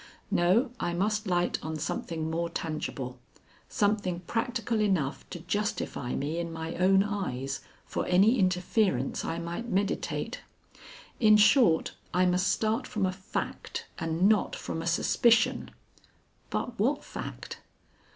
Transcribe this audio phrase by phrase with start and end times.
[0.31, 3.19] No, I must light on something more tangible;
[3.69, 9.69] something practical enough to justify me in my own eyes for any interference I might
[9.69, 10.41] meditate.
[11.19, 15.69] In short, I must start from a fact, and not from a suspicion.
[16.49, 17.59] But what fact?